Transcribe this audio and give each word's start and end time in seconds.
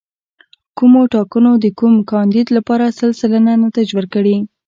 کومو 0.77 1.01
ټاکنو 1.13 1.51
د 1.63 1.65
کوم 1.79 1.95
کاندید 2.11 2.47
لپاره 2.57 2.95
سل 2.97 3.11
سلنه 3.21 3.53
نتایج 3.65 3.89
ورکړي. 3.95 4.37